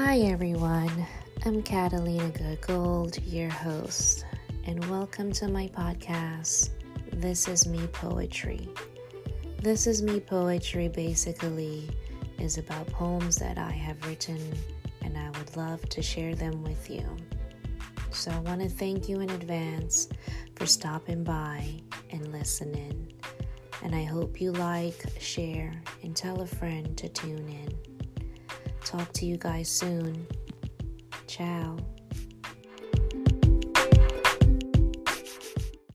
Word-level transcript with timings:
Hi 0.00 0.18
everyone, 0.18 1.08
I'm 1.44 1.60
Catalina 1.60 2.30
Goodgold, 2.30 3.20
your 3.26 3.50
host, 3.50 4.24
and 4.64 4.88
welcome 4.88 5.32
to 5.32 5.48
my 5.48 5.66
podcast. 5.66 6.70
This 7.14 7.48
is 7.48 7.66
Me 7.66 7.84
Poetry. 7.88 8.68
This 9.60 9.88
is 9.88 10.00
Me 10.00 10.20
Poetry 10.20 10.86
basically 10.86 11.90
is 12.38 12.58
about 12.58 12.86
poems 12.86 13.38
that 13.38 13.58
I 13.58 13.72
have 13.72 14.06
written, 14.06 14.40
and 15.02 15.18
I 15.18 15.36
would 15.36 15.56
love 15.56 15.86
to 15.88 16.00
share 16.00 16.36
them 16.36 16.62
with 16.62 16.88
you. 16.88 17.04
So 18.12 18.30
I 18.30 18.38
want 18.38 18.62
to 18.62 18.68
thank 18.68 19.08
you 19.08 19.18
in 19.18 19.30
advance 19.30 20.08
for 20.54 20.64
stopping 20.66 21.24
by 21.24 21.68
and 22.12 22.30
listening. 22.30 23.14
And 23.82 23.96
I 23.96 24.04
hope 24.04 24.40
you 24.40 24.52
like, 24.52 25.10
share, 25.18 25.72
and 26.04 26.14
tell 26.14 26.40
a 26.40 26.46
friend 26.46 26.96
to 26.98 27.08
tune 27.08 27.48
in. 27.48 27.97
Talk 28.88 29.12
to 29.12 29.26
you 29.26 29.36
guys 29.36 29.68
soon. 29.68 30.26
Ciao. 31.26 31.76